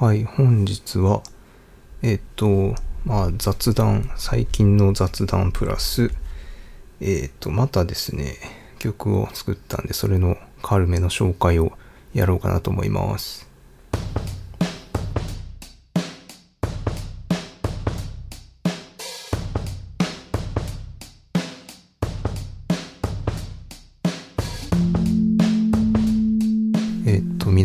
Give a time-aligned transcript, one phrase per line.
[0.00, 1.22] はい、本日は、
[2.02, 6.10] えっと、まあ、雑談、最近の雑談プラス、
[7.00, 8.34] えっと、またですね、
[8.80, 11.78] 曲を作ったんで、それの軽めの紹介を
[12.12, 13.48] やろうかなと思います。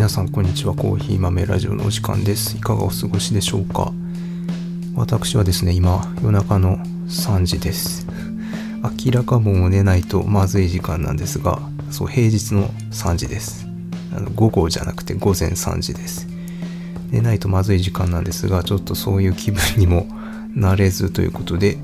[0.10, 0.74] さんこんにちは。
[0.74, 2.58] コーヒー豆ラジオのお時間です。
[2.58, 3.94] いかがお過ごしでしょうか？
[4.96, 6.78] 私はですね、今、夜中の
[7.08, 8.08] 3時です。
[9.06, 11.60] 明らかもう寝ないとまずい時間なんですが、
[11.92, 13.68] そう、平日の3時です。
[14.12, 16.28] あの午後じゃなくて午前3時です。
[17.12, 20.08] 寝ないとまずい時間なんですが、ちょっとそういう気分にも
[20.56, 21.78] なれずということで、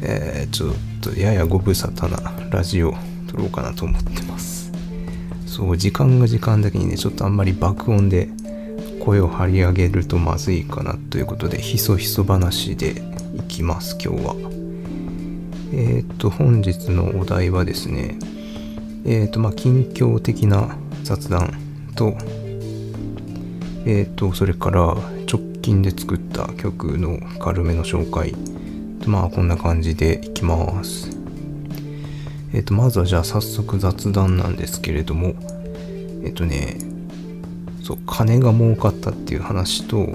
[0.00, 2.94] えーちょっとややご無沙汰なラジオを
[3.28, 4.31] 撮ろうかなと思ってます。
[5.52, 8.30] そう、時間が時間だけにね、ちょっとあんまり爆音で
[9.04, 13.02] 声を張り上げるとまずいかなということで、ひそひそ話で
[13.36, 14.34] いきます、今日は。
[15.74, 18.18] えっ、と、本日のお題はですね、
[19.04, 21.52] えっ、と、まあ、近況的な雑談
[21.96, 22.16] と、
[23.84, 24.94] えっ、と、それから
[25.30, 28.34] 直近で作った曲の軽めの紹介。
[29.06, 31.21] まあ、こんな感じでいきます。
[32.52, 35.34] えっ、と、まずはじゃあ早速雑談なんですけれども、
[36.22, 36.76] えっ、とね、
[37.82, 40.14] そう、金が儲かったっていう話と、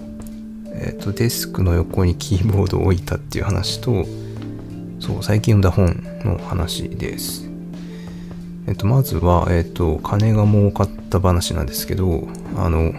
[0.73, 4.05] えっ、と、デスクの横にキーボードを置いたっていう話と、
[4.99, 7.49] そう、最近読んだ本の話です。
[8.67, 12.93] えっ、と、まずは、えっ、と、金が儲かった話なんですけど、あの、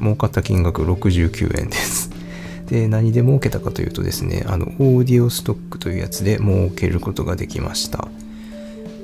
[0.00, 2.10] 儲かった金額69円です。
[2.66, 8.08] で、何で儲けたかというとですね、あの、オーディオストックというやつで儲けることができました。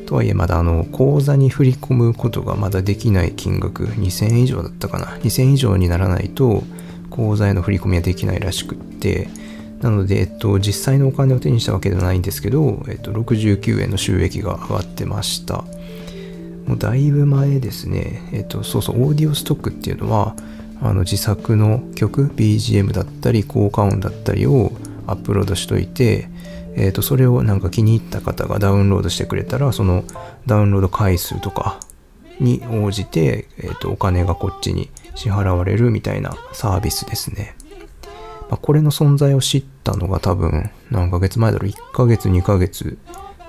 [0.07, 5.07] とはいえまだあの口座に振り込むことがまだできない金額2000円以上だったかな。
[5.19, 6.63] 2000以上にならないと
[7.11, 9.29] 口座への振り込みはできないらしくって
[9.83, 15.65] なので、えっと、実際のお金を手にしたわけではないんですけど、えっと、69円の収益が上がってました。
[16.67, 18.23] もうだいぶ前ですね。
[18.33, 20.37] えっとそうそうオーディオストックっていうのは
[20.81, 24.73] あの自作の曲 BGM だったり効果音だったりを
[25.07, 26.29] アップロードしといて
[26.75, 30.05] えー、とそれをなんか気に入った方がダウンロードしてくれたらその
[30.47, 31.81] ダウンロード回数とか
[32.41, 37.55] に応じて、えー、とお金がこっちに支払われるみたいなサービスですね、
[38.51, 41.71] まあ、これの存在を知ったのが多分何ヶ月前だろう。
[41.71, 42.99] 1ヶ月2ヶ月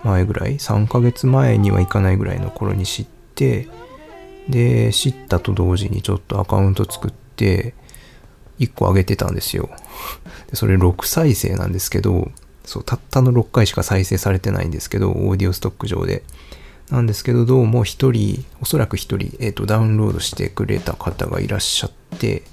[0.04, 0.56] 前ぐらい。
[0.56, 3.06] 3ヶ月前にはいかないぐらいの頃に知っ
[3.36, 3.68] て
[4.50, 7.74] で知ったと同時にちょっとアカウント作って
[8.60, 9.70] 1個上げてたんですよ。
[10.50, 12.32] でそれ6再生なんですけど
[12.66, 16.24] そう、たったの6回しか再生されてないんですけど、オーディオストック上で。
[16.90, 22.44] なんですけど、どうも一人、おそらく一人、えっ、と、ダウンロードしてくれた方がいらっしゃって、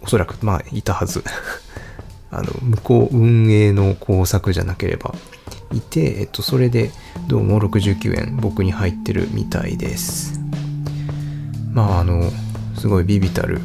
[0.00, 1.22] おそらく、まあ、いたはず。
[2.30, 5.14] あの、向こう運営の工作じゃなければ、
[5.72, 6.90] いて、えっ、と、それで、
[7.28, 10.40] どうも69円僕に入ってるみたいです。
[11.72, 12.30] まあ、あの、
[12.76, 13.60] すごいビビたる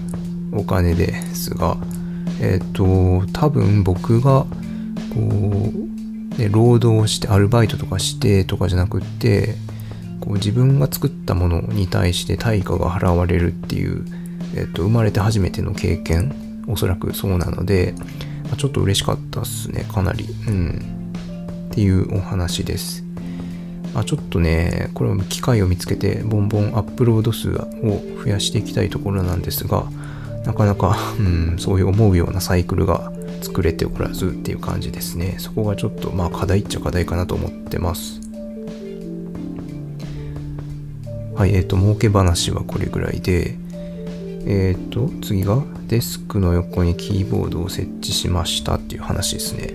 [0.52, 1.78] お金ですが、
[2.42, 4.46] えっ、と、多分僕が、
[5.16, 9.56] こう、ね、労働してアルバイトとかしてとかじゃなくって
[10.20, 14.06] こう自分が作ったものに対して対価が払われるっていう、
[14.56, 17.96] えっと、生まれて初めての経験おそらくそうなので、
[18.46, 20.26] まあちょっと嬉しかったっすねかなり。
[20.48, 20.96] うん。
[21.72, 23.04] っていうお話です。
[23.94, 29.86] まあ、ちょっとねこれも機会を見つけてボンボンアップロード数を増やしていきたいところなんですが
[30.46, 33.12] なかなか、うん、そういう思うようなサイクルが
[33.46, 35.36] 作れておらずっていう感じですね。
[35.38, 38.20] そこがちょっとまあ課題っちゃ課題かなと思ってます。
[41.36, 43.56] はい、えっ、と、儲け話はこれぐらいで、
[44.48, 49.74] えっ、と、次がデスクの横にキーボードを設置しましたっていう話ですね。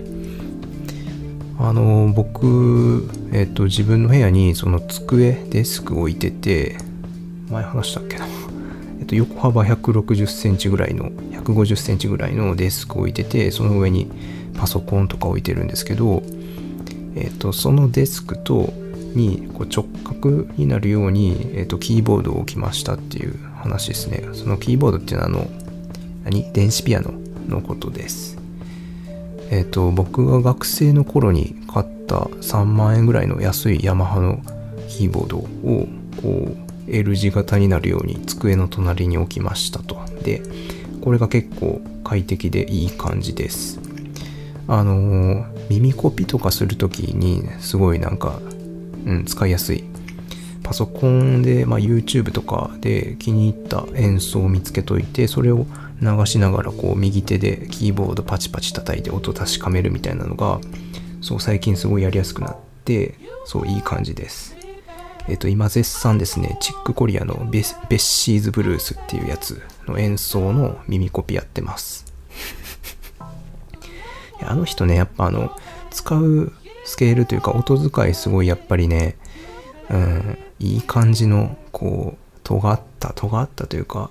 [1.59, 6.77] あの、僕、えっ、と、自分の部屋にその机、デスク置いてて、
[7.49, 8.25] 前話したっけな。
[8.99, 14.11] えっと、横幅160センチぐらいの150センチぐらいのデスクを置いててその上に
[14.57, 16.23] パソコンとか置いてるんですけど、
[17.15, 18.73] えっと、そのデスクと
[19.15, 24.27] にこう直角になるように、えっと、キーボードを置きましたっていう話ですね。
[24.33, 25.49] そのキーボードっていうのはあの
[26.23, 26.51] 何？
[26.53, 27.13] 電子ピアノ
[27.47, 28.37] のことです。
[29.49, 34.41] えっと僕が学生の頃に買った3万円ぐらいの安いヤマハの
[34.87, 35.47] キーボードを
[36.21, 36.55] こ
[36.87, 39.99] う L 字型になるように机の隣に置きましたと。
[40.23, 40.41] で、
[41.01, 43.79] これが結構快適でいい感じです。
[44.67, 48.39] あの耳コピとかするときにすごいなんか、
[49.05, 49.83] うん、使いやすい
[50.63, 55.65] パソコンで、まあ、YouTube とかで気に入った演奏を見つけといてそれを
[56.01, 60.61] 流しながらこう右手でキーボードパチパチ叩いて音確かめるみたいなのが
[61.21, 63.15] そう最近すごいやりやすくなって
[63.45, 64.55] そういい感じです
[65.27, 72.05] えっ、と今絶賛ですねチックコリアのベッシーズブルースっていうやつの演奏の耳コピやってます。
[74.43, 75.55] あの人ねやっぱあの
[75.91, 76.51] 使う
[76.83, 79.15] スケールというか音使いすごいやっぱりね
[79.89, 84.09] うんいい感じのこう尖った尖ったというか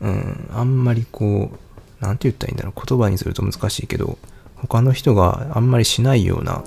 [0.00, 1.58] うんあんまりこう
[2.00, 4.18] 何て言ったらいいんだろう言葉にすると難しいけど
[4.56, 6.62] 他の人があんまりしないような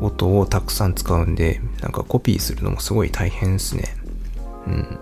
[0.00, 3.96] 音をたくさん使うんでなんかコピーするのもすごい大変ですね。
[4.66, 4.98] うん。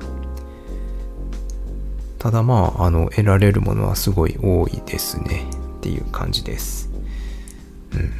[2.18, 5.46] ただまああの得られるものはすごい多いですね。
[5.78, 6.90] っていう感じです。
[7.92, 8.12] うん。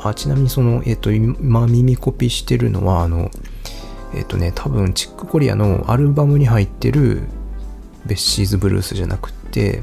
[0.00, 3.30] あちなみにそのえっ、と今耳コピーしてるのはあの
[4.14, 7.22] えっ、とね多分チックコリアのアルバムに入ってる
[8.06, 9.82] ベッシーズブルースじゃなくて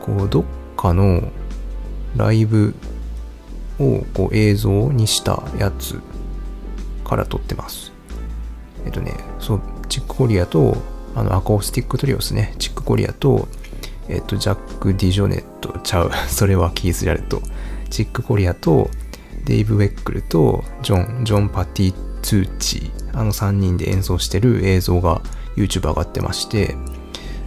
[0.00, 0.44] こうどっ
[0.76, 1.28] かの
[2.16, 2.74] ライブ
[3.78, 6.00] をこう映像にしたやつ
[7.04, 7.92] から撮ってます。
[8.84, 10.76] えっとね、そう、チックコリアと、
[11.14, 12.54] あの、アコースティックトリオですね。
[12.58, 13.48] チックコリアと、
[14.08, 16.10] えっと、ジャック・ディジョネットちゃう。
[16.28, 17.42] それはキース・ジャレット。
[17.90, 18.90] チック・コリアと、
[19.44, 25.22] デイブ・ウェックルと、ジョン、ジョン・パティ・ツーチあの3人で演奏してる映像が
[25.56, 26.76] YouTube 上がってまして、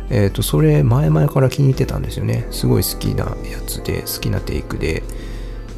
[0.10, 2.48] えっ、と、それ前々から気に入ってたんですよね。
[2.50, 5.04] すごい好きなやつで、好きなテイクで、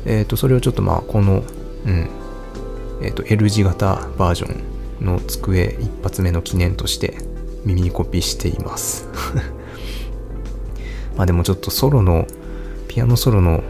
[0.05, 1.43] えっ、ー、と、それをちょっとまあ、この、
[1.85, 2.09] うん、
[3.01, 7.17] えっ、ー、と、L 字型バージョンの机一発目の記念として
[7.65, 9.07] 耳にコピーしています。
[11.17, 12.27] まあでもちょっとソロの、
[12.87, 13.63] ピアノソロの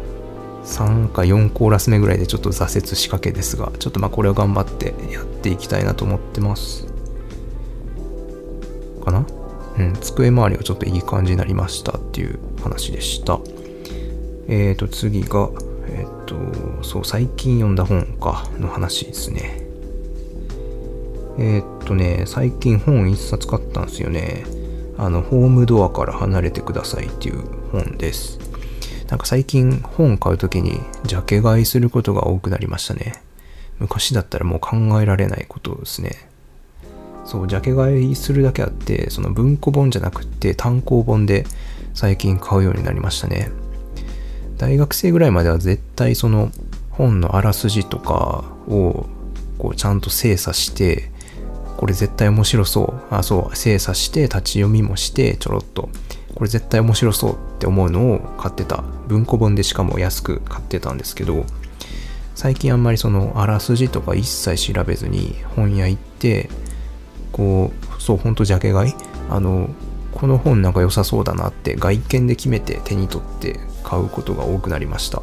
[0.63, 6.87] 3か4コーラス目ぐらいでちょっと挫折しかけですが、ちょっとまあこれを頑張ってやっていきたいなと思ってます。
[9.03, 9.25] かな？
[9.79, 13.39] うん、机周りがちょっといい感じになりましたっていう話でした。
[14.47, 15.49] えっ、ー、と次が、
[16.01, 16.35] えっと、
[16.83, 19.61] そう、最近読んだ本か、の話ですね。
[21.37, 24.43] えっとね、最近本一冊買ったんですよね。
[24.97, 28.39] あの、ホームドアから離れてくださいっていう本です。
[29.09, 33.21] なんか最近本買うときにジャケ買いすることが多くなりましたね。
[33.77, 36.29] 昔だったらもう考えられないことですね。
[37.25, 41.45] そう、ジャケ買いするだけあって、その文庫本じゃなくて単行本で
[41.93, 43.51] 最近買うようになりましたね。
[44.61, 46.51] 大学生ぐらいまでは絶対その
[46.91, 49.07] 本のあらすじとかを
[49.57, 51.09] こうちゃんと精査して
[51.77, 53.15] これ絶対面白そう。
[53.15, 55.89] あそう精査して立ち読みもしてちょろっと。
[56.35, 58.83] これ絶対面白そうって思うのを買ってた。
[59.07, 61.43] 文庫本でしかも安く買ってたんですけど
[62.35, 66.49] 最近あんまりそのあらすじとか一切調べずに本屋行って
[67.31, 68.93] こうそうほんとジャケ買い？
[69.27, 69.69] あの
[70.13, 75.21] この本なんか良さそうだなって外見で決めて手に取って買うことが多くなりました。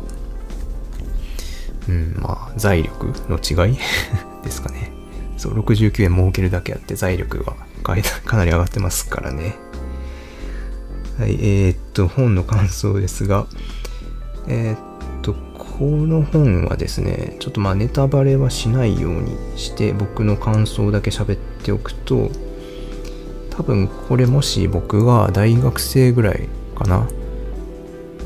[1.88, 3.78] うん、まあ、財力の違い？
[4.44, 4.92] ですかね。
[5.36, 9.56] そう、69円儲けるだけあって財力は かなり上がってますからね。
[11.18, 13.46] はい、えー、っと、本の感想ですが、
[14.46, 14.78] えー、っ
[15.22, 22.30] と、この本はですね、ちょっとまあネタバレはしないようにして僕の感想だけ喋っておくと、
[23.50, 27.08] 多分これもし僕が大学生ぐらいかな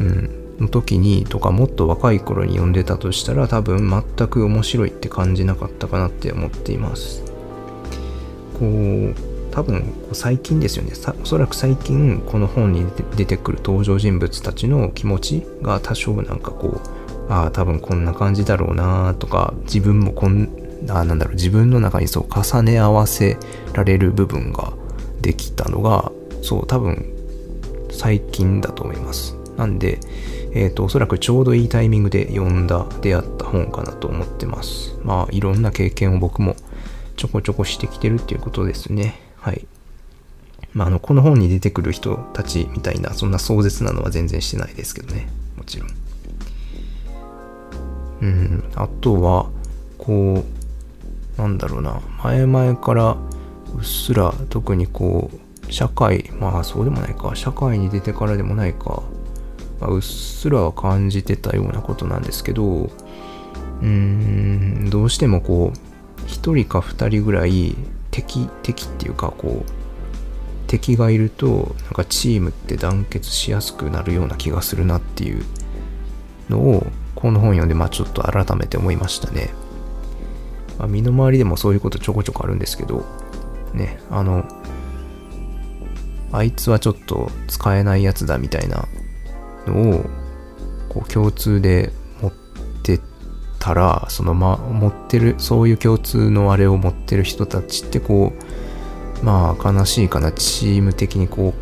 [0.01, 7.23] うん、の時にとかもっと若い頃に読んでたとしたら多分全く面白いって感じなかったかなって思っています。
[8.59, 9.15] こう
[9.51, 10.93] 多分最近ですよね。
[11.23, 16.81] おそらく最近この本に出てくる登場人物たちの気持ちが多少なんかこ
[17.29, 20.49] うああ多分こんな感じだろうなとか自分もこん
[20.89, 23.37] あなんだろう自分の中にそう重ね合わせ
[23.75, 24.73] られる部分が
[25.21, 26.11] できたのが
[26.43, 27.05] そう多分
[27.91, 29.42] 最近だと思います。
[29.57, 30.01] なんで、
[30.53, 34.99] えっ、ー、と、おそらくちょうどいいタイミングで読んだ、出会った本かなと思ってます。
[35.03, 36.57] まあ、いろんな経験を僕も
[37.17, 39.21] ちょこちょこしてきてるっていうことですね。
[39.37, 39.67] はい。
[40.73, 45.29] まあ、あの、この本に出てくる人たちみたいな、そんな壮絶なのは全然してないですけどね。
[45.57, 45.89] もちろん。
[48.23, 49.51] うん、あとは、
[49.99, 50.45] こ
[51.37, 53.17] う、なんだろうな、前々から
[53.75, 55.31] うっすら特にこ
[55.69, 59.03] う、社会、まあそうでもないか、社会に出てからでもないか、
[59.83, 67.75] まあ、うっすらは感じてたようなことなんですけど、うーん、どうしてもこう、1人か2人ぐらい
[68.13, 69.71] 敵、敵っていうかこう、
[70.69, 75.45] 敵がいると、なんかチームって団結しやすくなるような気がするなっていう
[76.49, 76.87] のを、
[77.17, 79.51] この本読んで、まあちょっと改めて思いましたね。
[80.79, 83.05] まあ、身の回りでもそういうことちょこちょこあるんですけど、
[83.75, 84.45] ね、あの、
[86.31, 88.87] あいつはちょっと使えないやつだみたいな
[89.67, 90.05] のを、
[90.89, 92.33] こう共通で持っ
[92.83, 93.01] て
[93.59, 98.33] たら、そのま、持ってる、そういう共通のあれを持ってる人たちってこ
[99.23, 101.55] う、まあ悲しいかな、チーム的にこ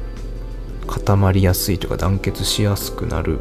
[0.85, 3.38] う、固まりやすいというか団結しやすくなる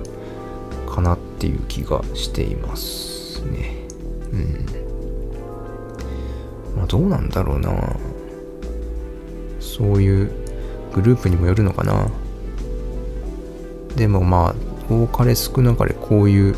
[0.87, 3.87] かなっていう気がしていますね。
[4.31, 4.65] うん。
[6.75, 7.71] まあどうなんだろうな。
[9.59, 10.31] そういう
[10.93, 12.07] グループにもよるのかな。
[13.99, 16.55] でもまあ、多かれ少なかれこういう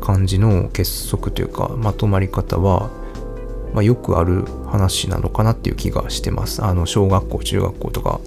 [0.00, 2.88] 感じの結束というかまとまり方は、
[3.74, 6.64] まあ、よくある話なのかなっていう気がしてます。
[6.64, 8.18] あの小学校中学校とか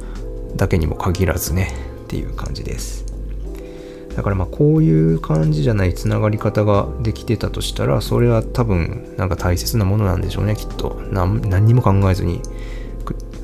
[0.56, 1.74] だけにも限らずね
[2.06, 3.06] っていう感じです。
[4.15, 12.41] だからまあこういう感じじゃないつながり方ができてたとしたらそれは多分なんか大切なものなんでしょうねきっと何にも考えずに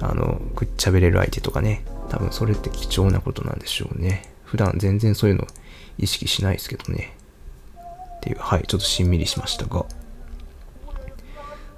[0.02, 5.48] あのくっちゃべれる相手とかね多分それって貴重なことなんでしょうね普段全然そういうの
[5.98, 7.18] 意識しないですけどね。
[8.18, 9.88] っていうはいちょっとしんみりしましたが。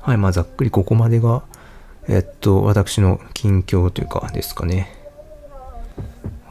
[0.01, 1.44] はいまあざっくりここまでが
[2.10, 4.94] えっと私の近況というかですかね。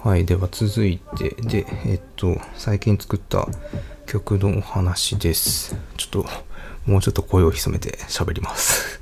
[0.03, 3.49] はい、では続いて、で、えっと、最近作った
[4.07, 5.77] 曲のお話です。
[5.97, 6.27] ちょっと、
[6.85, 9.01] もうちょっと声を潜めて喋ります。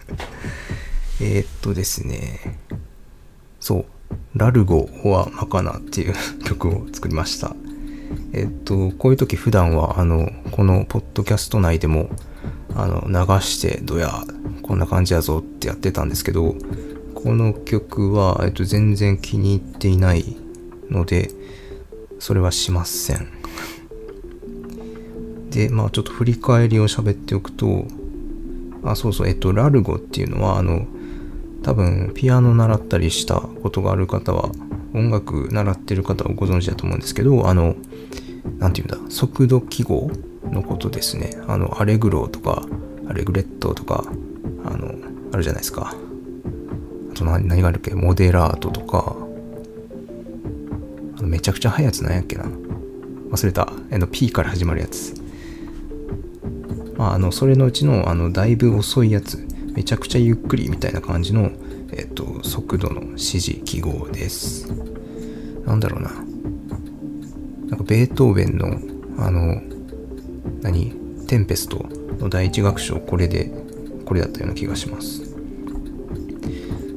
[1.21, 2.59] えっとですね、
[3.59, 3.87] そう、
[4.35, 6.15] ラルゴはマカナっていう
[6.45, 7.55] 曲を作りました。
[8.33, 12.11] えっと、こういう時普段は、あの、このポッドキャスト内でも、
[12.75, 14.25] あの、流して、どや、
[14.63, 16.55] こんな感じやぞってやってたんですけど、
[17.15, 20.37] この曲は、えっと、全然気に入っていない
[20.91, 21.31] ので、
[22.19, 23.29] それはしません。
[25.51, 27.87] で、まあちょっと振り返りを喋っておくと、
[28.85, 30.87] あ、そうそう、えっと、ラルゴっていうのは、あの、
[31.63, 34.51] 多分、ピアノ習ったりしたことがある方は、
[34.95, 37.77] 音楽習ってる方はご存知だと思うんですけど、あの、
[38.59, 40.11] なんて言うんだ、速度記号
[40.51, 41.39] のことですね。
[41.47, 42.67] あの、アレグロとか、
[43.09, 44.05] アレグレットとか、
[44.65, 44.95] あの、
[45.33, 45.95] あるじゃないですか。
[47.11, 47.95] あと何何があるっけ？
[47.95, 49.17] モデラートとか
[51.19, 52.45] あの、めちゃくちゃ速いやつなんやっけな
[53.31, 53.73] 忘れた。
[53.91, 55.15] あの P から始まるやつ。
[56.97, 59.47] まあ、あの、それのうちの、あの、だいぶ遅いやつ。
[59.75, 61.51] めちゃくちゃゆっくりみたいな感じの、
[61.93, 64.71] えっと、速度の指示記号です。
[65.67, 66.11] なんだろうな。
[67.69, 68.79] なんか、ベートーベンの、
[69.19, 69.63] あの、
[70.61, 70.93] 何？
[71.27, 71.87] テンペスト
[72.19, 73.51] の第一楽章、これで、
[74.05, 75.35] これだったような気がします。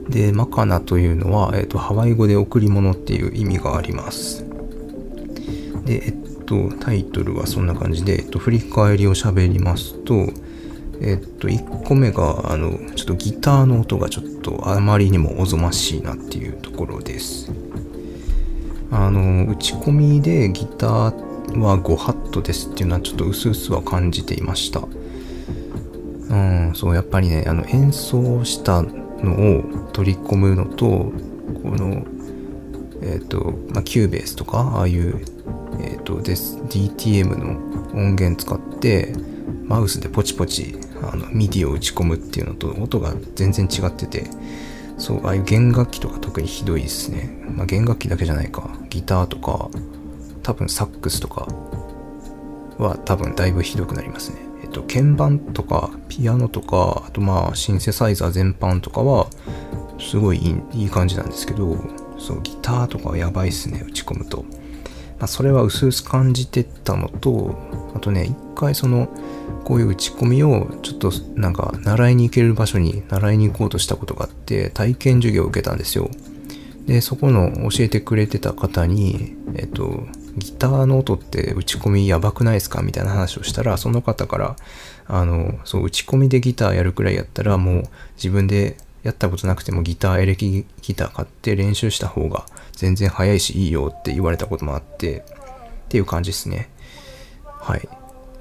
[0.09, 4.45] で、マカナというのは、えっ、と、ハワイ語で贈り物っていう意味があります。
[5.85, 10.27] で、えっと、タイトルはそんな感じで、えっと、振り返りを喋りますと、
[11.01, 17.51] えっと、1個目が、あの、ちょっとギターの音がちょっとあまりにもおぞましいなっていうところです。
[18.91, 24.81] あの、打ち込みでギターはご法度ですっていうのはちょっと薄々は感じていました。
[26.29, 31.11] うん、そう、やっぱりね、あの、演奏したのを取り込むのとこ
[31.63, 32.05] の
[33.05, 35.23] えっ、と、まあ、 Cubase とかああいう、
[35.79, 37.59] えっ、と DTM の
[37.93, 39.13] 音源使って
[39.65, 40.75] マウスでポチポチ
[41.13, 44.25] あの MIDI を打ち込むっていうのと音が全然違ってて
[44.97, 48.69] そうああいう弦楽器とか特にひどいですね、まあ、弦楽器だけじゃないか。
[48.89, 49.69] ギターとか
[50.41, 51.47] 多分サックスとか
[52.77, 54.37] は多分だいぶひどくなりますね。
[54.63, 59.27] えっと、鍵盤とかピアノとか、あとまあシンセサイザー全般とかは
[59.99, 61.77] すごいいいいい感じなんですけど、
[62.17, 64.45] そう、ギターとかはやばいっすね、打ち込むと。
[65.19, 67.55] まあ、それは薄々感じてたのと、
[67.95, 69.07] あとね、一回その、
[69.63, 76.09] こういう打ち込みをちょっとなんか習いに行ける場所に習いに行こうとしたことがあって体験授業を受けたんですよ。
[76.85, 80.03] で、そこの教えてくれてた方に、えっと、
[80.37, 84.55] ギターの音って打ち込みやばくないですかみたいな話をしたら、その方から、
[85.07, 87.83] あの、そう、打ち込みでギターやるくらいやったら、もう
[88.17, 92.45] 自分でやったことなくてもギター、エレキギター買って練習した方が
[92.75, 96.69] 全然早いしいいよって言われたこともあって、っていう感じですね。
[97.43, 97.87] はい。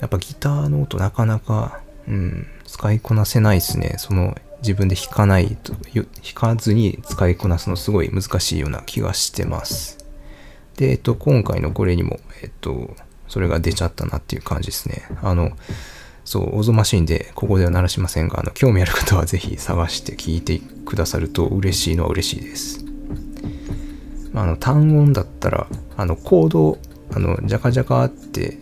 [0.00, 3.94] やっぱギターの音なかなか、うん、使いこなせないですね。
[3.98, 9.98] その自分で弾かないと、弾かずに使いこなすのすごい難しいような気がしてます。
[10.76, 12.96] で、えっと、今回のこれにも、えっと、
[13.28, 15.04] それが出ちゃったなっていう感じですね。
[15.22, 15.52] あの、
[16.24, 22.83] そう、オゾマシンでここでは鳴らしませんが、あの、興味ある方はぜひ探して聞いてくださると嬉しいのは嬉しいです。
[24.34, 26.78] あの、単音だったら、あの、コード、
[27.12, 28.58] あの、ジャカジャカって、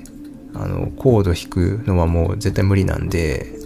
[0.54, 3.62] あの、コード弾くのはもう絶対無理なんで、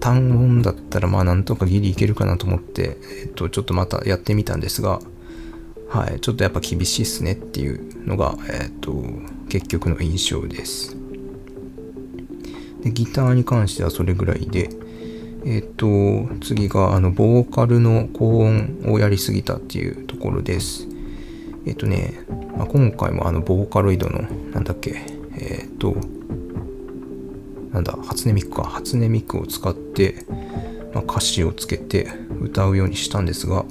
[0.00, 4.98] 単音だったらまあなんとかギリいけるかなと思って、えっと、ちょっとまたやってみたんですが、
[5.90, 8.94] はい、ちょっとやっぱ厳しいっすねっていうのが、えっと、
[9.48, 10.96] 結局の印象です。
[12.82, 14.70] で、ギターに関してはそれぐらいで、
[15.44, 15.86] えっと、
[16.40, 20.86] 次が、あの、ボーカルの高音をやりすぎたっていうところです。
[21.66, 22.24] えっとね、
[22.56, 25.02] まあ、今回もあの、ボーカロイドの、なんだっけ、
[25.36, 25.96] えっと、
[27.72, 28.64] なんだ、初音ミクか。
[28.64, 30.26] 初音ミクを使って、
[30.92, 32.08] まあ、歌詞をつけて
[32.40, 33.64] 歌うようにしたんですが、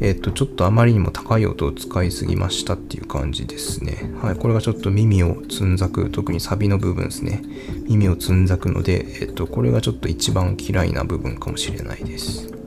[0.00, 4.12] えっ、と、ちょっとあまりにも高い音を使いすぎましたっていう感じですね。
[4.20, 7.42] はい、これがちょっと耳をつんざく、特にサビの部分ですね。
[7.88, 12.61] 耳をつんざくので、えっ、と、これがちょっと一番嫌いな部分かもしれないです。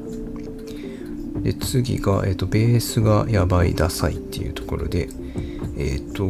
[1.41, 5.09] で、次が、えっ、と、ベースがやばいダサいっていうところで、
[5.77, 6.23] えっ、と、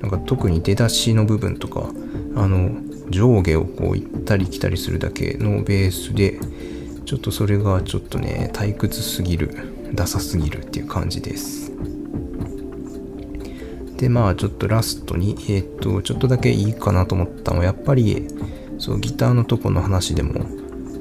[0.00, 1.90] なんか特に出だしの部分とか、
[2.36, 2.70] あの、
[3.10, 6.38] 上下をこう行ったり来たりするだけのベースで
[7.04, 11.72] ちょっとそれがちょっとね退屈すぎるダサすぎるっていう感じです。
[13.96, 18.26] でまあちょっとラストにえっ、とちょっとだけいいかなと思ったのはやっぱり
[18.78, 20.46] そうギターのとこの話でも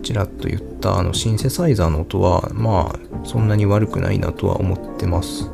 [0.03, 5.49] ちらっと言ったあのシンセサイザーの音はまあそんなに悪くないなとは思ってます。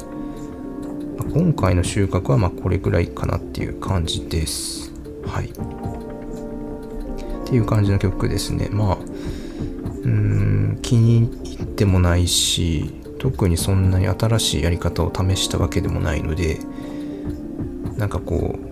[1.31, 4.91] 今回の収穫はまあこれぐらいかなっていう感じです。
[5.25, 5.45] はい。
[5.45, 5.51] っ
[7.45, 8.69] ていう感じの曲ですね。
[8.71, 16.59] まあ、うーん、気に入ってもないし、特にそんなに新しいやり方を試したわけでもないので、
[17.97, 18.69] なんかこう、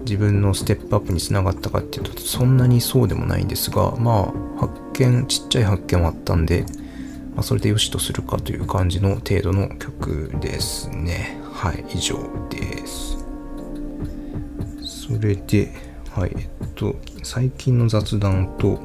[0.00, 6.64] 自分のステップアップにつながったかっていうと、そんなにそうでもないんですが、まあ、発見、ちっちゃい発見はあったんで、
[7.34, 11.38] まあ、それで良しとするかという感じの程度の曲ですね。
[11.52, 12.16] はい、以上
[12.48, 13.18] です。
[14.82, 15.72] それで、
[16.14, 18.80] はい、えっと、最近の雑談と、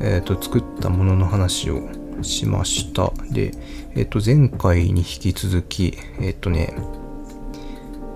[0.00, 1.88] えっと、作ったものの話を
[2.22, 3.12] しました。
[3.30, 3.52] で、
[3.94, 6.74] えっと、前回に引き続き、えっとね、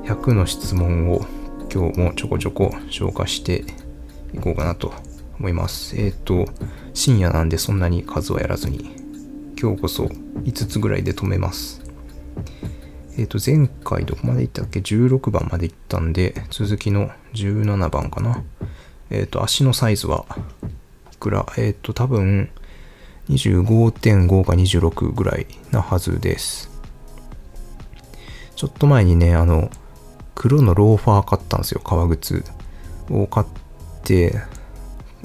[0.05, 1.27] 100の質問を
[1.73, 3.65] 今日もちょこちょこ消化して
[4.33, 4.93] いこうかなと
[5.39, 5.97] 思います。
[5.97, 6.47] えっと、
[6.95, 8.95] 深夜なんでそんなに数はやらずに、
[9.61, 11.83] 今日こそ5つぐらいで止めます。
[13.19, 18.43] えっ、ー、と、前回どこまで行ったっけ ?16 番まで行ったんで、続きの17番かな。
[19.11, 20.27] えっ、ー、と、足のサイズは
[21.13, 21.47] いくら？
[21.57, 22.51] えっ、と、多分、
[23.31, 26.71] 25.5か26ぐらいなはずです。
[28.55, 29.71] ちょっと前にね、あの、
[30.35, 32.45] 黒のローファー買ったんですよ、革靴
[33.11, 33.47] を買っ
[34.05, 34.43] て、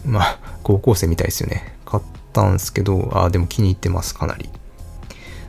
[0.05, 1.75] まあ、高校生みたいですよね。
[1.85, 4.49] 買ったんですけど、ああ、でも気に入ってます、かなり。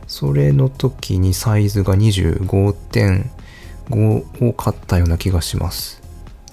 [0.07, 6.01] それの時にサイズが25.5を買ったような気がします。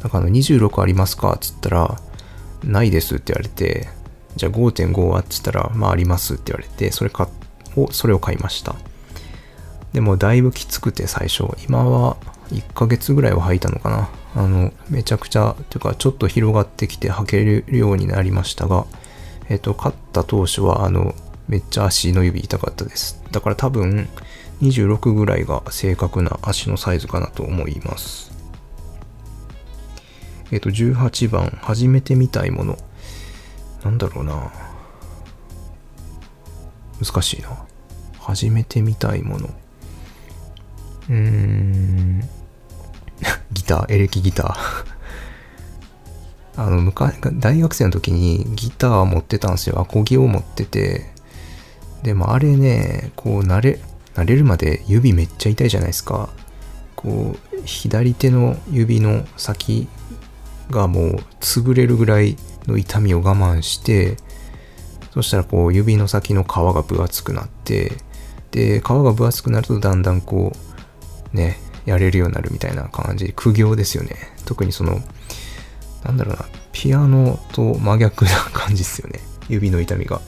[0.02, 2.00] だから26ありますかっつったら、
[2.64, 3.88] ないですって言われて、
[4.36, 7.28] じゃあ5.5はっつったら、まあありますって言われて、それか
[7.76, 8.76] を、それを買いました。
[9.92, 12.16] でもだいぶきつくて最初、今は
[12.54, 14.08] 1ヶ月ぐらいは履いたのかな。
[14.34, 18.86] あの、めちゃくちゃ、というかちょっと広がってきて履けるようになりましたが、
[19.48, 21.14] えっ、と、買った当初は、あの、
[21.48, 23.22] めっちゃ足の指痛かったです。
[23.32, 24.08] だから多分
[24.62, 28.30] 26ぐらいが正確な足のサイズかなと思います。
[30.52, 32.78] えっ、と、18番、始めてみたいもの。
[33.84, 34.52] なんだろうな。
[37.02, 37.64] 難しいな。
[38.18, 39.48] 始めてみたいもの。
[41.08, 42.39] うーん。
[43.52, 45.00] ギター、エレキギター
[46.56, 49.80] あの、昔、大学生の時にギター持ってたんですよ。
[49.80, 51.10] アコギを持ってて、
[52.02, 53.80] でもあれね、こう慣れ、
[54.14, 56.28] 慣れるまで指めっちゃ痛いじゃないですか。
[56.96, 59.88] こう、左手の指の先
[60.70, 64.16] がもう潰れるぐらいの痛みを我慢して、
[65.12, 67.92] そしたらこう指の先の皮が分厚くなって、
[68.50, 70.52] で、皮が分厚くなるとだんだんこ
[71.32, 71.58] う、ね、
[71.90, 73.32] やれるようになるみたいな感じ。
[73.34, 74.14] 苦行ですよね。
[74.44, 75.00] 特にその、
[76.04, 79.18] なんだろうな、ピアノと真逆な感じですよね。
[79.48, 80.20] 指の痛みが。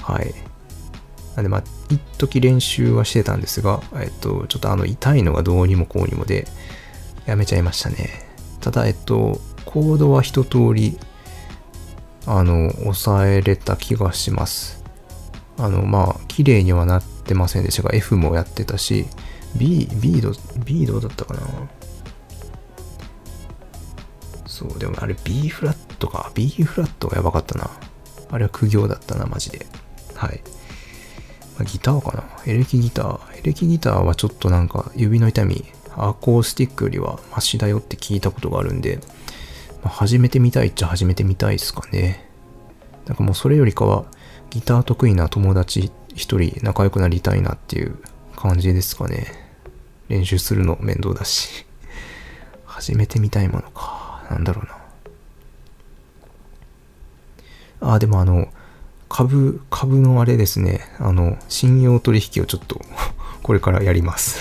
[0.00, 0.32] はい。
[1.34, 6.46] なんでまあ、一時練習はしてたんですが、えっと、ちょっとあの痛いのがどうにもこうにもで、
[7.26, 8.10] やめちゃいましたね。
[8.60, 10.96] ただ、えっと、コードは一通り、
[12.26, 14.84] あの、抑えれた気がします。
[15.58, 19.06] あの、まあ、綺麗にはなってませんでしたが、F もやってたし、
[19.56, 20.32] B、B ど、
[20.64, 21.40] B どうだったかな？
[24.46, 26.30] そう、でもあれ B フラットか。
[26.34, 27.70] B フラットがやばかったな。
[28.30, 29.66] あれは苦行だったな、マジで。
[30.14, 30.40] はい。
[31.58, 32.24] まギターかな？
[32.46, 33.38] エレキギター。
[33.38, 35.64] エレキギターはちょっとなんか指の痛み、
[35.96, 38.98] アコースティックよりはマシだよって聞いたことがあるんで、
[39.84, 42.28] まあ、始めてみたいっちゃ始めてみたいですかね。
[43.06, 44.06] なんかもうそれよりかは
[44.50, 47.98] ギター得意な友達一人仲良くなりたいなっていう
[48.34, 49.43] 感じですかね。
[50.08, 51.66] 練習するの面倒だし。
[52.74, 54.24] 始めてみたいものか。
[54.30, 54.76] なんだろうな。
[57.94, 58.48] あ、でもあの、
[59.08, 60.80] 株、株のあれですね。
[60.98, 62.80] あの、信用取引をちょっと
[63.44, 64.38] これからやります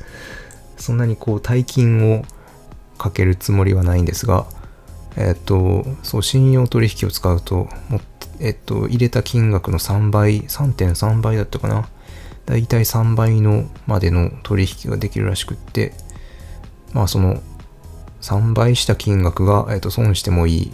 [0.76, 2.24] そんなにこう、大金を
[2.98, 4.46] かけるつもりはないんですが、
[5.16, 8.00] えっと、そう、信用取引を使うと、も
[8.38, 11.88] えっと、入れた金額の3倍、3.3倍だったかな。
[12.46, 15.92] だいたい3倍のまでの取引ができるらしくって、
[16.92, 17.42] まあその
[18.22, 20.72] 3倍した金額が、えっと、損してもいい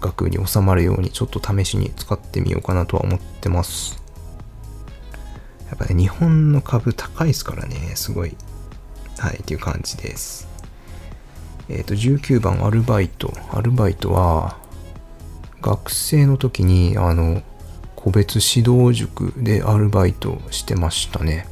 [0.00, 4.02] 額に収まるようにちょっと試しに使ってみようかなとは思ってます。
[5.68, 8.36] やっぱね、日本の株高いですからね、すごい。
[9.18, 10.48] はい、っていう感じです。
[11.68, 13.32] えっ、ー、と、19番アルバイト。
[13.52, 14.56] アルバイトは、
[15.60, 17.42] 学生の時に、あの、
[18.02, 21.46] 個別指導塾でアルバイトしてましたね。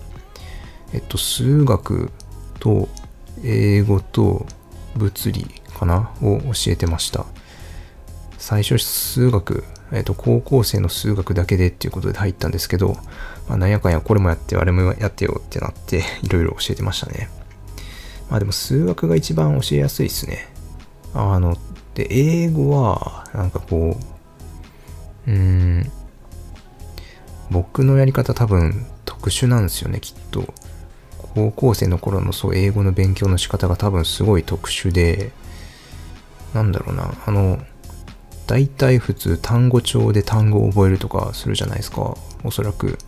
[0.92, 2.11] えっと、数学
[2.58, 2.88] と
[3.44, 4.46] 英語と
[4.96, 5.46] 物理
[5.78, 6.11] かな？
[6.22, 7.26] を教えてました。
[8.38, 12.96] 最初数学、えっと、高校生の数学だけでっていうことで入ったんですけど、
[13.48, 17.28] まあ、なんやかんやこれもやってあれもやってよってなっていろいろ教えてましたね。
[18.30, 20.48] まあでも数学が一番教えやすいですね。
[21.14, 21.56] あの、
[21.94, 23.96] で、英語は、なんかこ
[25.26, 25.92] う、うーん、
[27.50, 30.52] 僕のやり方多分特殊なんですよね、きっと。
[31.34, 35.32] 高校生の頃のそう、英語の勉強の仕方が多分すごい特殊で、
[36.54, 37.58] なんだろうな、あの、
[38.46, 42.98] 大体普通単語帳で単語を覚えるとかするじゃないですか、おそらく。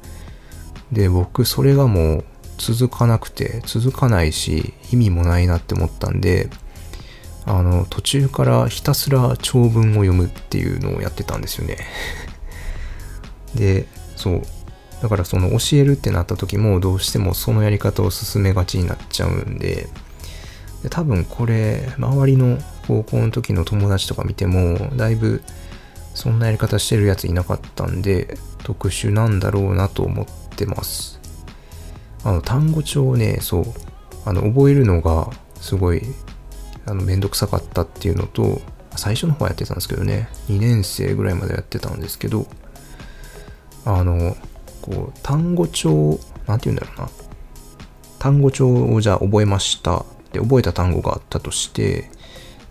[0.92, 2.24] で、僕それがもう
[2.58, 6.50] 続かなくて、続かないし、意味もないなって思ったんで、
[7.46, 11.78] あの、途中からひたすら長文を読むっていうのをやってたんですよね。
[13.54, 13.86] で、
[14.20, 14.42] そう。
[15.02, 19.88] だからその教えるってなった時もどうしてもそのやり方を進めがちになっちゃうんで、
[20.82, 25.42] で多分これ、周りの高校の時の友達とか見ても、だいぶ
[26.14, 31.20] そんなやり方してるやついなかったんで、特殊なんだろうなと思ってます。
[32.24, 33.64] あの、単語帳をね、そう、
[34.26, 35.30] あの、覚えるのが
[35.60, 36.02] すごい、
[36.86, 38.60] あの、めんどくさかったっていうのと、
[38.96, 42.46] 最初の方はやってたんですけどね、2年生ぐらいまでやってたんですけど、
[43.84, 44.36] あの、
[44.82, 47.08] こう、単語帳、なんて言うんだろうな。
[48.18, 50.04] 単語帳をじゃあ覚えました。
[50.32, 52.10] で、覚えた単語があったとして、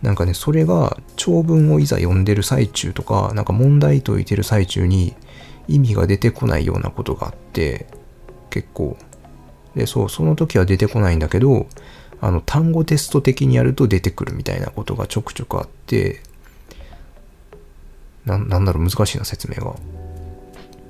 [0.02, 5.16] なんかね、それが長文をいざ読んでる最中とか、なんか問題解いてる最中に
[5.68, 7.88] 意味が出てこないようなことがあって、
[8.50, 8.98] 結構。
[9.76, 11.68] で、そう、その時は出てこないんだけど、
[12.22, 16.22] あの、単語テスト的にやると出てくるみたいなことがちょくちょくあって、
[18.26, 19.76] ななんだろう、難しいな、説明が。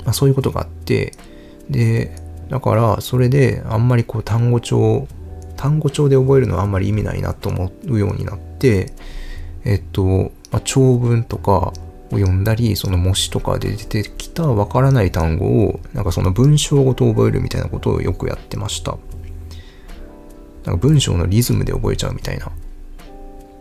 [0.09, 1.13] まあ、そういうことがあって、
[1.69, 2.15] で、
[2.49, 5.07] だから、それで、あんまりこう、単語帳、
[5.55, 8.91] 単語帳で覚えるのはあんまり意味ないなと思うようになって、
[9.65, 11.73] えっと、まあ、長文とかを
[12.13, 18.97] 読んだり、その模試とかで出てきたわからない単語を、なんかその文章ごと覚えるみたいなことをよくやってました。
[20.65, 22.51] なんか文章のリズムで覚えちゃうみたいな。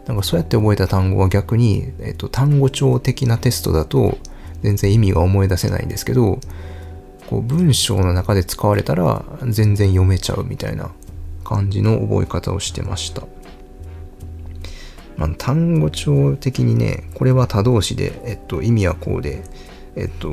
[0.06, 4.16] なんかそうやって覚えた単語は逆に、えっと、単語帳的なテストだと、
[4.62, 6.38] 全然意味が思い出せないんですけど、
[7.28, 10.90] こう文章の中で使われたら全然読めちゃうみたいな
[11.44, 13.22] 感じの覚え方をしてました。
[15.16, 19.42] まあ、単語帳的にね、これは他動詞で、えっと、意味はこうで、
[19.96, 20.28] えっと、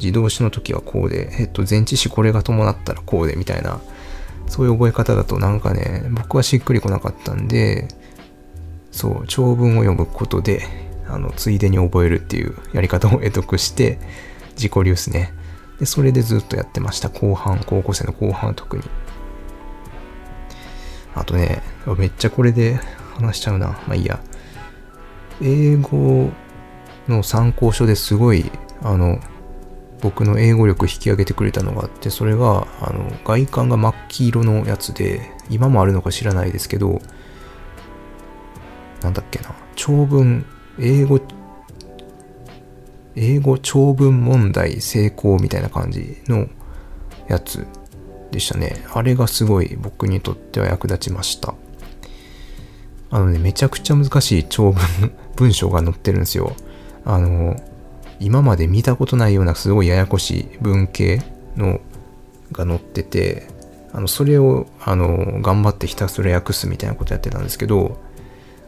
[0.00, 3.80] 自動詞の時はこうで、えっと、前置詞これが伴ったらこうでみたいな、
[4.48, 7.86] そういう覚え方だとなんかね、僕はしっくりこなかったんで、
[8.90, 10.62] そう、長文を読むことで、
[11.08, 13.98] あの、ついでに覚えるっていうやり方を得得して、
[14.56, 15.32] 自己流ですね。
[15.78, 17.08] で、それでずっとやってました。
[17.08, 18.82] 後半、高校生の後半特に。
[21.14, 21.62] あとね、
[21.98, 22.78] めっちゃこれで
[23.14, 23.68] 話しちゃうな。
[23.86, 24.20] まあいいや。
[25.42, 26.30] 英語
[27.08, 28.50] の参考書ですごい、
[28.82, 29.18] あの、
[30.00, 37.00] 僕の英語力引き上げてくれたのがあって、それが、あの、外観が真っ黄色のやつで、今もあるのか知らないですけど、
[39.02, 40.46] なんだっけな、長文、
[40.78, 41.20] 英語、
[43.16, 46.48] 英語長文問題成功みたいな感じの
[47.28, 47.66] やつ
[48.30, 48.84] でしたね。
[48.92, 51.54] あれがすごい僕にとっては役立ちました。
[53.10, 56.56] あのね、めちゃくちゃ難しい長文、文章が載ってるんですよ。
[57.04, 57.56] あの、
[58.18, 61.22] 今まで見たことないようなすごいややこしい文系
[61.56, 61.80] の
[62.52, 63.46] が載ってて、
[63.92, 68.00] あの、それを、あの、頑張ってひたすら訳すみたいなことやってたんですけど、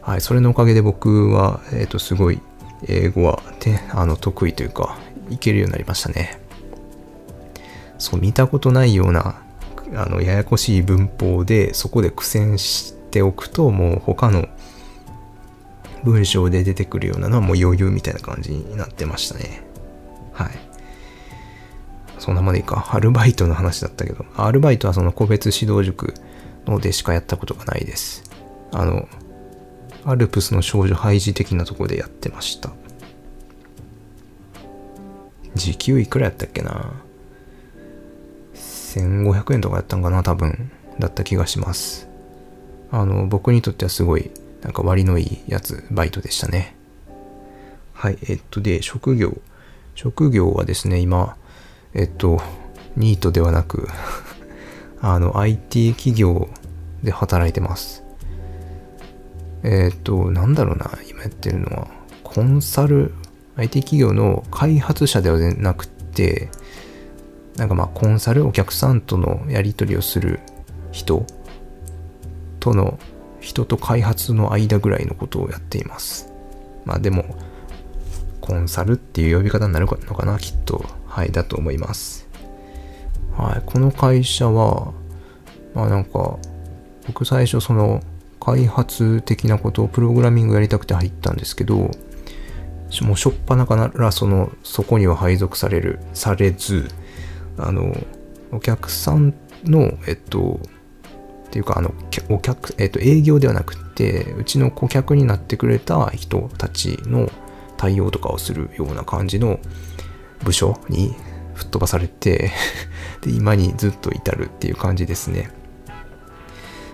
[0.07, 2.39] はい、それのおかげで僕は、えっ、ー、と、すごい
[2.87, 4.97] 英語はてあの得意というか
[5.29, 6.39] いけるようになりましたね。
[7.97, 9.41] そう、見たことないような、
[9.95, 14.47] あの、ややこしい文法で、そこで苦戦しておくと、もう他の
[16.05, 19.61] 文章で出てくるようなのはもう余裕みたいな感じになってましたね。
[20.31, 20.51] はい。
[22.17, 22.91] そんなまでいいか。
[22.93, 26.13] アルバイトの話だったけど、アルバイトはその個別指導塾
[26.65, 28.23] のでしかやったことがないです。
[28.71, 29.09] あの、
[30.07, 32.71] アルプスの少女ハイジ的なとこでやってました。
[35.53, 36.93] 時給いくらやったっけな
[38.55, 42.07] ？1500円とかやったんかな多分だった気がします。
[42.89, 46.77] あの僕にとってはすごいなんか割のいいやつバイトでしたね。
[47.91, 49.41] はいえっとで職業。
[49.93, 51.35] 職業はですね今
[51.93, 52.41] えっと
[52.95, 53.89] ニートではなく
[55.01, 56.47] あの IT 企業
[57.03, 58.06] で働いてます。
[59.69, 61.87] えっとなんだろうな今やってるのは
[62.23, 63.13] コンサル
[63.57, 66.49] IT 企業の開発者ではなくて、
[67.55, 70.39] なんかまあコンサル、お客さんとのやり取りをする
[70.91, 71.25] 人
[72.59, 72.99] との、
[73.39, 76.31] 人と開発の間ぐらいのことをやっています。
[76.85, 77.35] まあでも、
[78.41, 80.85] コンサルっていう呼び方になるのかな、きっと。
[81.07, 82.27] はい、だと思います。
[83.35, 84.93] はい、この会社は、
[85.73, 86.37] まあなんか、
[87.07, 88.03] 僕最初その
[88.47, 91.91] 開発的なことをプログラミングやりたくて入ったんですけど、
[93.01, 96.87] もうしょっぱなからそのそこには配属されるされず
[97.57, 97.93] あの
[98.53, 99.33] お客さん
[99.65, 100.61] のえっと
[101.47, 101.93] っていうかあの
[102.29, 107.29] お客、えっと、営業ではなくてうちの顧客になってくれた人たちの
[107.75, 109.59] 対応とかをするような感じの
[110.45, 111.13] 部署に
[111.53, 112.51] 吹っ飛ばされて
[113.21, 115.49] で今にずっと至るっていう感じですね。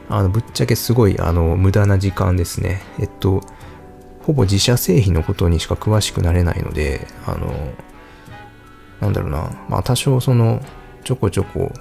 [0.09, 2.81] あのぶっちゃけすごいあの無駄な時間ですね。
[2.99, 3.41] えっと
[4.23, 7.53] ほぼ自社製品のことにしか詳しくなれないので、あの、
[9.01, 10.61] なんだろうな、まあ多少その、
[11.03, 11.71] ちょこちょこ、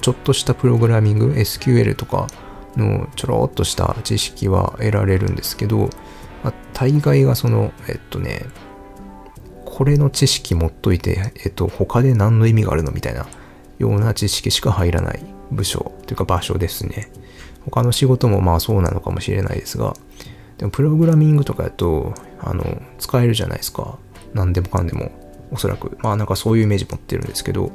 [0.00, 2.28] ちょっとしたプログラミング、SQL とか
[2.76, 5.90] のちょろっとした知識は得られるんですけど、
[6.42, 8.46] まあ、大概がその、えっとね、
[9.66, 13.26] これの知識持っといて、えっと、他で何の意味があるのみたいな
[13.78, 15.37] ような知識しか入らない。
[15.50, 17.10] 部署というか場所ですね。
[17.64, 19.94] 他の仕事もまあそうなのかもしれないですが、
[20.58, 23.98] でもプログラミングとかやと、あの、使えるじゃないですか。
[24.34, 25.10] 何でもかんでも。
[25.50, 25.96] おそらく。
[26.02, 27.70] まあなんかそういうイメージ持ってるんですけど、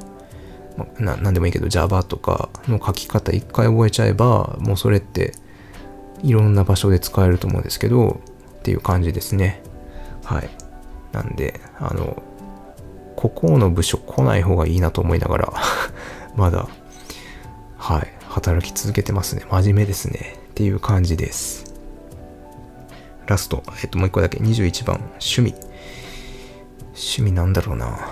[0.78, 5.34] まあ、な何でもいいけど Java とかの書き方一回覚えちゃえば、もうそれって
[6.24, 8.20] いろんな場所で使えると思うんですけど、
[8.60, 9.62] っていう感じですね。
[10.24, 10.50] はい。
[11.12, 12.22] なんで、あの、
[13.16, 15.54] ここの部署来ない方がいいなと思いながら
[16.36, 16.68] まだ、
[17.84, 19.46] はい、働き続けてますね。
[19.52, 20.40] 真面目ですね。
[20.52, 21.74] っていう感じです。
[23.28, 24.38] ラスト、えっと、もう一個だけ。
[24.38, 25.54] 21番、趣味。
[26.94, 28.10] 趣味なんだろうな。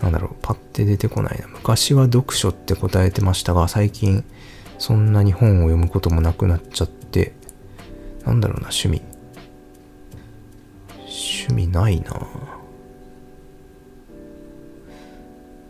[0.00, 1.48] なんだろう、パッて出てこないな。
[1.48, 4.22] 昔は読書って答えてましたが、最近、
[4.78, 7.32] そんなに本を読むこともなくなっちゃって、
[8.24, 9.02] なんだろうな、趣味。
[11.00, 12.12] 趣味ないな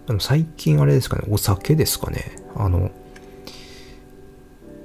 [0.09, 2.33] でも最近あれですかね、お酒ですかね。
[2.57, 2.91] あの、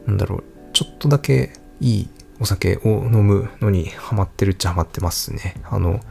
[0.05, 2.09] なんだろう、ちょっとだけいい
[2.41, 5.55] お酒を飲むのにハマってるっちゃハマってますね。
[5.63, 6.01] あの、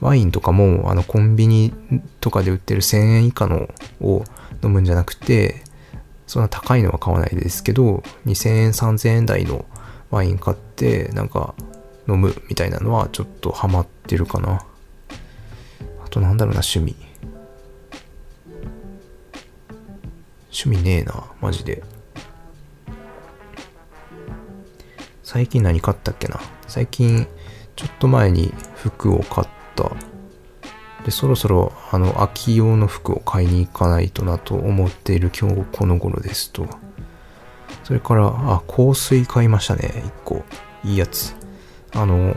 [0.00, 1.72] ワインとかも、あの、コンビニ
[2.20, 3.68] とかで売ってる1000円以下の
[4.00, 4.22] を
[4.62, 5.64] 飲むんじゃなくて、
[6.28, 9.64] そんな高いのは買わないですけど、2000円、3000円台の
[10.10, 11.56] ワイン買って、なんか
[12.08, 14.64] 飲むみたいなのはちょっとハマってるかな。
[16.04, 17.03] あとなんだろうな、趣味。
[20.54, 21.82] 趣味ねえな、マジで。
[25.24, 26.40] 最近何買ったっけな？
[26.68, 27.26] 最近、
[27.74, 29.90] ちょっと前に服を買った。
[31.04, 36.68] で、そろそろ、あの、秋用の服を買いに行かないとなと思っている今日この頃ですと。
[37.82, 40.04] それから、あ、香水買いましたね。
[40.06, 40.44] 一個。
[40.84, 41.34] いいやつ。
[41.94, 42.36] あの、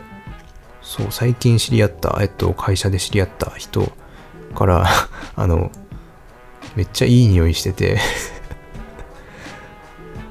[0.82, 3.92] そう、最近知り合った、えっと、会社で知り合った人
[4.54, 4.86] から
[5.36, 5.70] あの、
[6.76, 7.98] めっちゃいい匂いしてて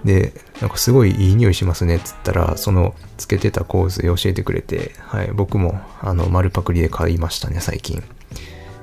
[0.04, 8.02] で、なんかすごいいい匂いしますねっつったら、そのつけてた香水教えてくれて、はい、僕もあの丸パクリで買いましたね、最近。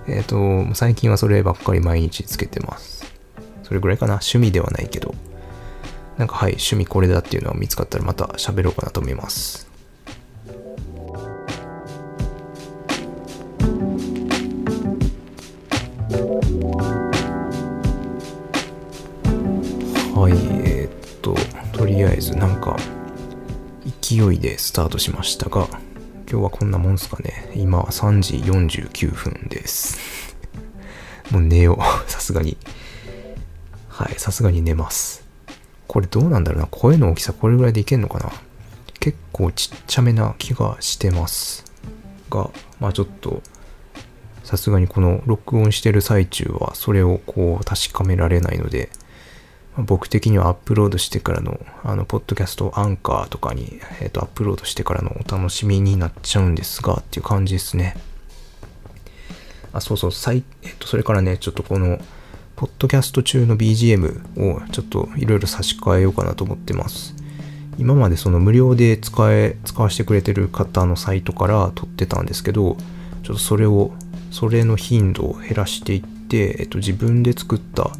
[0.07, 3.11] えっ、ー、と、最近はそればっかり毎日つけてます。
[3.63, 4.15] それぐらいかな？
[4.15, 5.15] 趣味ではないけど。
[6.19, 9.64] なんかはい、趣味これだっていうのは見つかったらまた喋ろうかなと思います。
[20.25, 20.33] はい。
[20.65, 21.35] えっと
[21.75, 22.79] とりあえずなんか
[24.01, 25.69] 勢いでスタートしましたが
[26.27, 27.53] 今日はこんなもんすかね。
[27.55, 29.99] 今は3時49分です。
[31.31, 31.79] もう寝よう。
[32.11, 32.57] さすがに。
[33.89, 35.27] はい、さすがに寝ます。
[35.87, 36.69] これどうなんだろうな。
[36.69, 38.33] 声の大きさこれぐらいでいけんのかな
[39.01, 41.67] 結構ちっちゃめな気がしてます。
[42.31, 42.49] が、
[42.81, 43.43] まあちょっと、
[44.43, 48.89] さすがにこの録音してる最中はそれをこう確かめられないので、
[49.77, 57.97] 僕的にはアップロードしてからの、あの、ポッドキャストアンカーとかに、えっ、ー、と、アップロードしてからのお楽しみになっちゃうんですが、っていう感じですね。
[59.73, 61.99] あ、そうそう、さい、えっ、ー、と、それからね、ちょっとこの、
[62.55, 67.17] ポッドキャスト中の BGM をちょっといろいろ差し替えようかなと思ってます。
[67.79, 72.77] 今までその無料で使え、使わせてくれてる方のサイトから撮ってたんですけど、
[73.25, 73.91] ちょっとそれを、
[74.31, 77.91] それの頻度を減らしていって、えっと、自分で作った、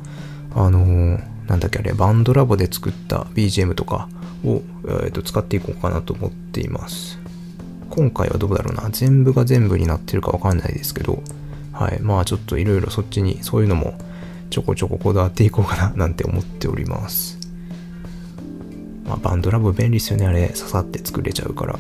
[0.55, 4.09] あのなんだっけあれ、バンドラボで作った BGM とか
[4.45, 7.19] を、えー、と使っていこうかなと思っています。
[7.91, 8.89] 今回はどうだろうな。
[8.91, 11.23] 全部が全部になってるかわかんないですけど、
[11.73, 12.01] はい。
[12.01, 13.95] まあちょっといろいろそっちに、そういうのも
[14.51, 17.39] ちょこちょここだわっていこうかな なんて思っております。
[19.05, 20.27] まあバンドラボ便利ですよね。
[20.27, 21.79] あれ、刺さって作れちゃうから。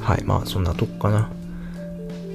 [0.00, 0.24] はい。
[0.24, 1.30] まあそんなとこかな。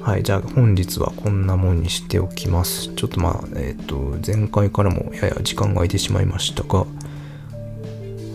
[0.01, 2.93] はい、じゃあ本日はこんなもんにしておきます。
[2.95, 6.85] ちょっとまあ、えっ、ー、と、前回からもやや時間が空いてしまいましたが、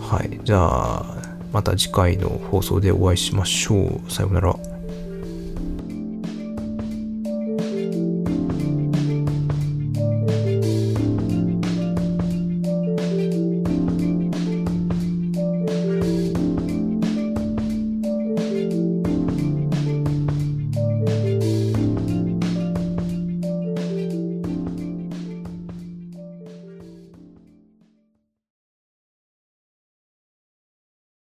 [0.01, 1.05] はい、じゃあ、
[1.51, 4.11] また次回の放送でお会いしましょう。
[4.11, 4.74] さようなら。